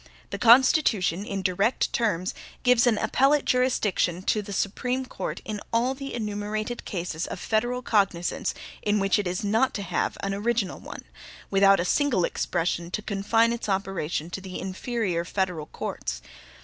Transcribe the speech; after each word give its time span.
The 0.31 0.39
Constitution 0.39 1.23
in 1.27 1.43
direct 1.43 1.93
terms 1.93 2.33
gives 2.63 2.87
an 2.87 2.97
appellate 2.97 3.45
jurisdiction 3.45 4.23
to 4.23 4.41
the 4.41 4.51
Supreme 4.51 5.05
Court 5.05 5.41
in 5.45 5.61
all 5.71 5.93
the 5.93 6.15
enumerated 6.15 6.85
cases 6.85 7.27
of 7.27 7.39
federal 7.39 7.83
cognizance 7.83 8.55
in 8.81 8.97
which 8.99 9.19
it 9.19 9.27
is 9.27 9.43
not 9.43 9.75
to 9.75 9.83
have 9.83 10.17
an 10.23 10.33
original 10.33 10.79
one, 10.79 11.03
without 11.51 11.79
a 11.79 11.85
single 11.85 12.25
expression 12.25 12.89
to 12.89 13.03
confine 13.03 13.53
its 13.53 13.69
operation 13.69 14.31
to 14.31 14.41
the 14.41 14.59
inferior 14.59 15.23
federal 15.23 15.67
courts. 15.67 16.23